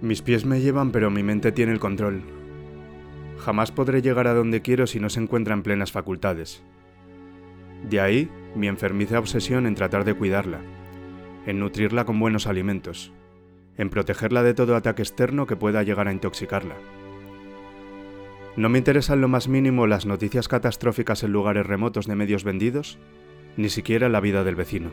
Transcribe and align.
Mis 0.00 0.22
pies 0.22 0.44
me 0.44 0.60
llevan 0.60 0.92
pero 0.92 1.10
mi 1.10 1.24
mente 1.24 1.50
tiene 1.50 1.72
el 1.72 1.80
control. 1.80 2.22
Jamás 3.38 3.72
podré 3.72 4.00
llegar 4.00 4.28
a 4.28 4.34
donde 4.34 4.62
quiero 4.62 4.86
si 4.86 5.00
no 5.00 5.10
se 5.10 5.20
encuentra 5.20 5.54
en 5.54 5.62
plenas 5.62 5.90
facultades. 5.90 6.62
De 7.88 8.00
ahí 8.00 8.30
mi 8.54 8.68
enfermiza 8.68 9.18
obsesión 9.18 9.66
en 9.66 9.74
tratar 9.74 10.04
de 10.04 10.14
cuidarla, 10.14 10.60
en 11.46 11.58
nutrirla 11.58 12.04
con 12.04 12.20
buenos 12.20 12.46
alimentos, 12.46 13.12
en 13.76 13.90
protegerla 13.90 14.42
de 14.42 14.54
todo 14.54 14.76
ataque 14.76 15.02
externo 15.02 15.46
que 15.46 15.56
pueda 15.56 15.82
llegar 15.82 16.06
a 16.06 16.12
intoxicarla. 16.12 16.76
No 18.56 18.68
me 18.68 18.78
interesan 18.78 19.20
lo 19.20 19.28
más 19.28 19.48
mínimo 19.48 19.86
las 19.86 20.06
noticias 20.06 20.48
catastróficas 20.48 21.22
en 21.22 21.32
lugares 21.32 21.66
remotos 21.66 22.06
de 22.06 22.16
medios 22.16 22.44
vendidos, 22.44 22.98
ni 23.56 23.68
siquiera 23.68 24.08
la 24.08 24.20
vida 24.20 24.44
del 24.44 24.56
vecino. 24.56 24.90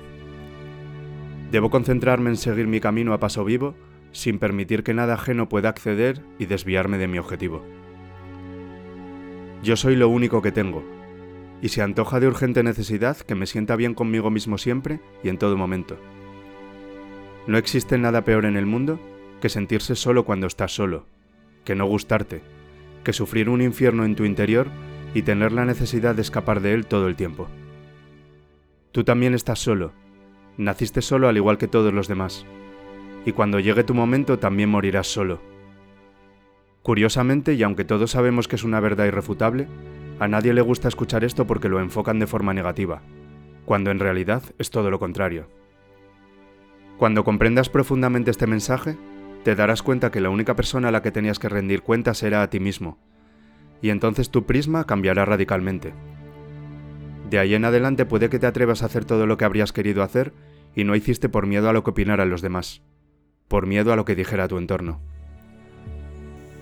Debo 1.51 1.69
concentrarme 1.69 2.31
en 2.31 2.37
seguir 2.37 2.67
mi 2.67 2.79
camino 2.79 3.13
a 3.13 3.19
paso 3.19 3.43
vivo 3.43 3.75
sin 4.15 4.39
permitir 4.39 4.83
que 4.83 4.93
nada 4.93 5.15
ajeno 5.15 5.49
pueda 5.49 5.67
acceder 5.67 6.21
y 6.39 6.45
desviarme 6.45 6.97
de 6.97 7.07
mi 7.07 7.17
objetivo. 7.17 7.65
Yo 9.61 9.75
soy 9.75 9.97
lo 9.97 10.07
único 10.07 10.41
que 10.41 10.53
tengo, 10.53 10.85
y 11.61 11.67
se 11.67 11.81
antoja 11.81 12.21
de 12.21 12.27
urgente 12.27 12.63
necesidad 12.63 13.17
que 13.17 13.35
me 13.35 13.45
sienta 13.45 13.75
bien 13.75 13.93
conmigo 13.93 14.31
mismo 14.31 14.57
siempre 14.57 15.01
y 15.21 15.27
en 15.27 15.37
todo 15.37 15.57
momento. 15.57 15.97
No 17.45 17.57
existe 17.57 17.97
nada 17.97 18.23
peor 18.23 18.45
en 18.45 18.55
el 18.55 18.65
mundo 18.65 19.01
que 19.41 19.49
sentirse 19.49 19.95
solo 19.95 20.23
cuando 20.23 20.47
estás 20.47 20.73
solo, 20.73 21.05
que 21.65 21.75
no 21.75 21.85
gustarte, 21.85 22.41
que 23.03 23.11
sufrir 23.11 23.49
un 23.49 23.61
infierno 23.61 24.05
en 24.05 24.15
tu 24.15 24.23
interior 24.23 24.67
y 25.13 25.23
tener 25.23 25.51
la 25.51 25.65
necesidad 25.65 26.15
de 26.15 26.21
escapar 26.21 26.61
de 26.61 26.73
él 26.73 26.85
todo 26.85 27.09
el 27.09 27.17
tiempo. 27.17 27.49
Tú 28.93 29.03
también 29.03 29.33
estás 29.33 29.59
solo, 29.59 29.91
naciste 30.57 31.01
solo 31.01 31.27
al 31.27 31.35
igual 31.35 31.57
que 31.57 31.67
todos 31.67 31.93
los 31.93 32.07
demás 32.07 32.45
y 33.25 33.31
cuando 33.31 33.59
llegue 33.59 33.83
tu 33.83 33.95
momento 33.95 34.37
también 34.39 34.69
morirás 34.69 35.07
solo. 35.07 35.41
Curiosamente, 36.83 37.55
y 37.55 37.63
aunque 37.63 37.83
todos 37.83 38.11
sabemos 38.11 38.47
que 38.47 38.55
es 38.55 38.63
una 38.63 38.79
verdad 38.79 39.05
irrefutable, 39.05 39.67
a 40.19 40.27
nadie 40.27 40.53
le 40.53 40.61
gusta 40.61 40.87
escuchar 40.87 41.23
esto 41.23 41.47
porque 41.47 41.67
lo 41.67 41.79
enfocan 41.79 42.19
de 42.19 42.27
forma 42.27 42.53
negativa, 42.53 43.01
cuando 43.65 43.89
en 43.89 43.99
realidad 43.99 44.43
es 44.59 44.69
todo 44.69 44.91
lo 44.91 44.99
contrario. 44.99 45.49
Cuando 46.97 47.23
comprendas 47.23 47.69
profundamente 47.69 48.29
este 48.29 48.45
mensaje, 48.45 48.95
te 49.43 49.55
darás 49.55 49.81
cuenta 49.81 50.11
que 50.11 50.21
la 50.21 50.29
única 50.29 50.55
persona 50.55 50.89
a 50.89 50.91
la 50.91 51.01
que 51.01 51.11
tenías 51.11 51.39
que 51.39 51.49
rendir 51.49 51.81
cuentas 51.81 52.21
era 52.21 52.43
a 52.43 52.49
ti 52.51 52.59
mismo, 52.59 52.99
y 53.81 53.89
entonces 53.89 54.29
tu 54.29 54.45
prisma 54.45 54.85
cambiará 54.85 55.25
radicalmente. 55.25 55.93
De 57.29 57.39
ahí 57.39 57.55
en 57.55 57.65
adelante 57.65 58.05
puede 58.05 58.29
que 58.29 58.37
te 58.37 58.45
atrevas 58.45 58.83
a 58.83 58.85
hacer 58.85 59.03
todo 59.03 59.25
lo 59.25 59.37
que 59.37 59.45
habrías 59.45 59.73
querido 59.73 60.03
hacer 60.03 60.33
y 60.75 60.83
no 60.83 60.95
hiciste 60.95 61.27
por 61.27 61.47
miedo 61.47 61.67
a 61.67 61.73
lo 61.73 61.83
que 61.83 61.89
opinaran 61.89 62.29
los 62.29 62.43
demás 62.43 62.83
por 63.47 63.67
miedo 63.67 63.93
a 63.93 63.95
lo 63.95 64.05
que 64.05 64.15
dijera 64.15 64.47
tu 64.47 64.57
entorno. 64.57 64.99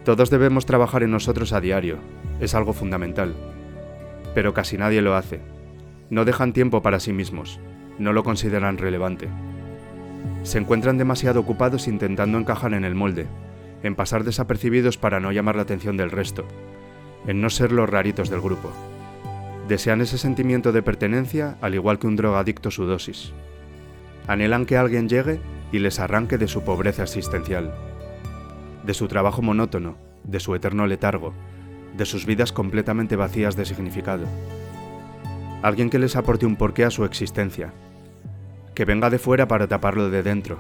Todos 0.03 0.29
debemos 0.29 0.65
trabajar 0.65 1.03
en 1.03 1.11
nosotros 1.11 1.53
a 1.53 1.61
diario, 1.61 1.97
es 2.39 2.55
algo 2.55 2.73
fundamental. 2.73 3.33
Pero 4.35 4.53
casi 4.53 4.77
nadie 4.77 5.01
lo 5.01 5.15
hace. 5.15 5.39
No 6.09 6.25
dejan 6.25 6.51
tiempo 6.51 6.81
para 6.81 6.99
sí 6.99 7.13
mismos, 7.13 7.59
no 7.97 8.11
lo 8.11 8.23
consideran 8.23 8.77
relevante. 8.77 9.29
Se 10.43 10.57
encuentran 10.57 10.97
demasiado 10.97 11.39
ocupados 11.39 11.87
intentando 11.87 12.37
encajar 12.37 12.73
en 12.73 12.83
el 12.83 12.95
molde, 12.95 13.27
en 13.81 13.95
pasar 13.95 14.23
desapercibidos 14.23 14.97
para 14.97 15.19
no 15.19 15.31
llamar 15.31 15.55
la 15.55 15.61
atención 15.61 15.95
del 15.95 16.11
resto, 16.11 16.45
en 17.25 17.39
no 17.39 17.49
ser 17.49 17.71
los 17.71 17.89
raritos 17.89 18.29
del 18.29 18.41
grupo. 18.41 18.71
Desean 19.69 20.01
ese 20.01 20.17
sentimiento 20.17 20.73
de 20.73 20.83
pertenencia 20.83 21.57
al 21.61 21.75
igual 21.75 21.97
que 21.97 22.07
un 22.07 22.17
drogadicto 22.17 22.71
su 22.71 22.85
dosis. 22.85 23.31
Anhelan 24.27 24.65
que 24.65 24.75
alguien 24.75 25.07
llegue 25.07 25.39
y 25.73 25.79
les 25.79 25.99
arranque 25.99 26.37
de 26.37 26.47
su 26.47 26.63
pobreza 26.63 27.01
existencial, 27.01 27.73
de 28.85 28.93
su 28.93 29.07
trabajo 29.07 29.41
monótono, 29.41 29.97
de 30.23 30.39
su 30.39 30.53
eterno 30.53 30.85
letargo, 30.85 31.33
de 31.97 32.05
sus 32.05 32.27
vidas 32.27 32.53
completamente 32.53 33.15
vacías 33.15 33.55
de 33.55 33.65
significado. 33.65 34.25
Alguien 35.63 35.89
que 35.89 35.97
les 35.97 36.15
aporte 36.15 36.45
un 36.45 36.57
porqué 36.57 36.85
a 36.85 36.91
su 36.91 37.05
existencia, 37.05 37.73
que 38.75 38.85
venga 38.85 39.09
de 39.09 39.17
fuera 39.17 39.47
para 39.47 39.67
taparlo 39.67 40.11
de 40.11 40.21
dentro, 40.21 40.59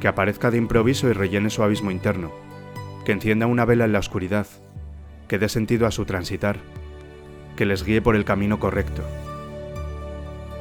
que 0.00 0.08
aparezca 0.08 0.50
de 0.50 0.56
improviso 0.56 1.06
y 1.10 1.12
rellene 1.12 1.50
su 1.50 1.62
abismo 1.62 1.90
interno, 1.90 2.32
que 3.04 3.12
encienda 3.12 3.46
una 3.46 3.66
vela 3.66 3.84
en 3.84 3.92
la 3.92 3.98
oscuridad, 3.98 4.46
que 5.28 5.38
dé 5.38 5.50
sentido 5.50 5.86
a 5.86 5.90
su 5.90 6.06
transitar, 6.06 6.56
que 7.56 7.66
les 7.66 7.84
guíe 7.84 8.00
por 8.00 8.16
el 8.16 8.24
camino 8.24 8.58
correcto. 8.58 9.02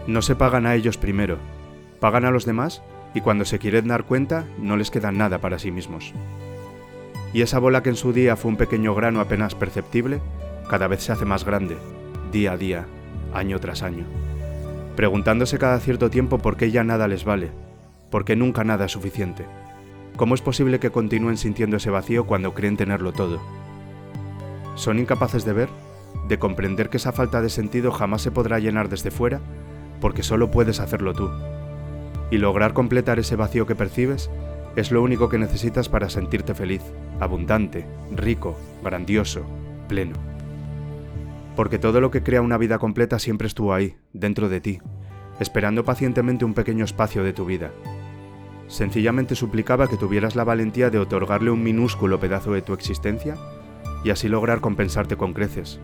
No 0.06 0.22
se 0.22 0.35
pagan 0.35 0.66
a 0.66 0.75
ellos 0.75 0.97
primero, 0.97 1.38
pagan 2.01 2.25
a 2.25 2.31
los 2.31 2.45
demás 2.45 2.84
y 3.13 3.22
cuando 3.22 3.46
se 3.46 3.59
quieren 3.59 3.88
dar 3.88 4.03
cuenta 4.06 4.46
no 4.57 4.78
les 4.78 4.91
queda 4.91 5.12
nada 5.12 5.40
para 5.40 5.59
sí 5.59 5.72
mismos. 5.72 6.13
Y 7.34 7.41
esa 7.41 7.59
bola 7.59 7.81
que 7.84 7.90
en 7.90 7.96
su 7.96 8.13
día 8.13 8.35
fue 8.35 8.51
un 8.51 8.57
pequeño 8.57 8.94
grano 8.94 9.19
apenas 9.19 9.56
perceptible, 9.56 10.22
cada 10.69 10.88
vez 10.88 11.03
se 11.03 11.12
hace 11.12 11.25
más 11.25 11.46
grande, 11.46 11.78
día 12.31 12.53
a 12.53 12.57
día, 12.57 12.85
año 13.34 13.59
tras 13.59 13.81
año, 13.81 14.06
preguntándose 14.96 15.57
cada 15.57 15.79
cierto 15.79 16.09
tiempo 16.09 16.38
por 16.38 16.57
qué 16.57 16.72
ya 16.72 16.84
nada 16.84 17.07
les 17.07 17.25
vale, 17.25 17.51
por 18.09 18.25
qué 18.25 18.35
nunca 18.35 18.63
nada 18.63 18.85
es 18.85 18.91
suficiente. 18.91 19.45
¿Cómo 20.16 20.35
es 20.35 20.41
posible 20.41 20.80
que 20.80 20.91
continúen 20.91 21.38
sintiendo 21.38 21.78
ese 21.78 21.90
vacío 21.90 22.28
cuando 22.28 22.53
creen 22.53 22.78
tenerlo 22.78 23.13
todo? 23.13 23.41
¿Son 24.75 25.00
incapaces 25.00 25.44
de 25.44 25.53
ver, 25.53 25.69
de 26.28 26.38
comprender 26.38 26.90
que 26.90 26.97
esa 26.97 27.12
falta 27.12 27.41
de 27.41 27.50
sentido 27.50 27.91
jamás 27.91 28.22
se 28.22 28.30
podrá 28.30 28.59
llenar 28.59 28.90
desde 28.90 29.09
fuera, 29.09 29.41
porque 30.00 30.22
solo 30.22 30.51
puedes 30.51 30.80
hacerlo 30.80 31.13
tú? 31.13 31.31
Y 32.31 32.38
lograr 32.38 32.73
completar 32.73 33.19
ese 33.19 33.35
vacío 33.35 33.66
que 33.66 33.75
percibes 33.75 34.29
es 34.75 34.91
lo 34.91 35.03
único 35.03 35.29
que 35.29 35.38
necesitas 35.38 35.88
para 35.89 36.09
sentirte 36.09 36.56
feliz, 36.56 36.81
abundante, 37.19 37.85
rico, 38.11 38.57
grandioso, 38.84 39.45
pleno. 39.88 40.16
Porque 41.56 41.78
todo 41.78 42.01
lo 42.01 42.09
que 42.09 42.23
crea 42.23 42.41
una 42.41 42.57
vida 42.57 42.79
completa 42.79 43.19
siempre 43.19 43.47
estuvo 43.47 43.73
ahí, 43.73 43.95
dentro 44.13 44.50
de 44.50 44.62
ti, 44.62 44.79
esperando 45.39 45.85
pacientemente 45.85 46.45
un 46.45 46.56
pequeño 46.56 46.85
espacio 46.85 47.23
de 47.23 47.33
tu 47.33 47.45
vida. 47.45 47.72
Sencillamente 48.67 49.35
suplicaba 49.35 49.88
que 49.88 49.97
tuvieras 49.97 50.35
la 50.35 50.44
valentía 50.44 50.89
de 50.89 50.97
otorgarle 50.97 51.51
un 51.51 51.62
minúsculo 51.62 52.19
pedazo 52.19 52.53
de 52.53 52.63
tu 52.63 52.73
existencia 52.73 53.35
y 54.03 54.09
así 54.09 54.28
lograr 54.28 54.62
compensarte 54.62 55.16
con 55.16 55.33
creces, 55.33 55.79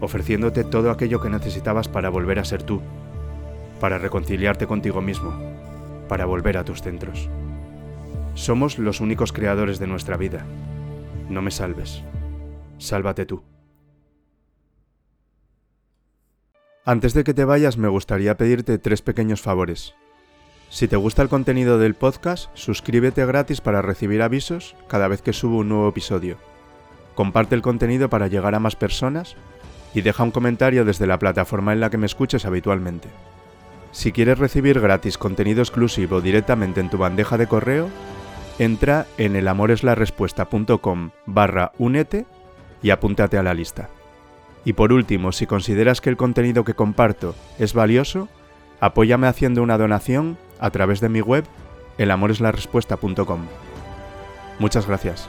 ofreciéndote 0.00 0.64
todo 0.64 0.90
aquello 0.90 1.20
que 1.20 1.30
necesitabas 1.30 1.88
para 1.88 2.10
volver 2.10 2.40
a 2.40 2.44
ser 2.44 2.64
tú, 2.64 2.82
para 3.82 3.98
reconciliarte 3.98 4.68
contigo 4.68 5.00
mismo, 5.00 5.34
para 6.08 6.24
volver 6.24 6.56
a 6.56 6.64
tus 6.64 6.82
centros. 6.82 7.28
Somos 8.34 8.78
los 8.78 9.00
únicos 9.00 9.32
creadores 9.32 9.80
de 9.80 9.88
nuestra 9.88 10.16
vida. 10.16 10.46
No 11.28 11.42
me 11.42 11.50
salves. 11.50 12.00
Sálvate 12.78 13.26
tú. 13.26 13.42
Antes 16.84 17.12
de 17.12 17.24
que 17.24 17.34
te 17.34 17.44
vayas 17.44 17.76
me 17.76 17.88
gustaría 17.88 18.36
pedirte 18.36 18.78
tres 18.78 19.02
pequeños 19.02 19.42
favores. 19.42 19.96
Si 20.70 20.86
te 20.86 20.94
gusta 20.94 21.22
el 21.22 21.28
contenido 21.28 21.80
del 21.80 21.96
podcast, 21.96 22.50
suscríbete 22.54 23.26
gratis 23.26 23.60
para 23.60 23.82
recibir 23.82 24.22
avisos 24.22 24.76
cada 24.86 25.08
vez 25.08 25.22
que 25.22 25.32
subo 25.32 25.58
un 25.58 25.70
nuevo 25.70 25.88
episodio. 25.88 26.36
Comparte 27.16 27.56
el 27.56 27.62
contenido 27.62 28.08
para 28.08 28.28
llegar 28.28 28.54
a 28.54 28.60
más 28.60 28.76
personas 28.76 29.34
y 29.92 30.02
deja 30.02 30.22
un 30.22 30.30
comentario 30.30 30.84
desde 30.84 31.08
la 31.08 31.18
plataforma 31.18 31.72
en 31.72 31.80
la 31.80 31.90
que 31.90 31.98
me 31.98 32.06
escuches 32.06 32.44
habitualmente. 32.44 33.08
Si 33.92 34.10
quieres 34.10 34.38
recibir 34.38 34.80
gratis 34.80 35.18
contenido 35.18 35.60
exclusivo 35.60 36.20
directamente 36.20 36.80
en 36.80 36.90
tu 36.90 36.98
bandeja 36.98 37.36
de 37.36 37.46
correo, 37.46 37.90
entra 38.58 39.06
en 39.18 39.36
elamoreslarespuesta.com 39.36 41.10
barra 41.26 41.72
únete 41.78 42.26
y 42.82 42.90
apúntate 42.90 43.36
a 43.36 43.42
la 43.42 43.54
lista. 43.54 43.90
Y 44.64 44.72
por 44.72 44.92
último, 44.92 45.32
si 45.32 45.46
consideras 45.46 46.00
que 46.00 46.10
el 46.10 46.16
contenido 46.16 46.64
que 46.64 46.74
comparto 46.74 47.34
es 47.58 47.74
valioso, 47.74 48.28
apóyame 48.80 49.26
haciendo 49.26 49.62
una 49.62 49.78
donación 49.78 50.38
a 50.58 50.70
través 50.70 51.00
de 51.00 51.08
mi 51.08 51.20
web 51.20 51.44
elamoreslarespuesta.com. 51.98 53.46
Muchas 54.58 54.86
gracias. 54.86 55.28